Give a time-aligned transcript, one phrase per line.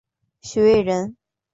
[0.41, 1.15] 徐渭人。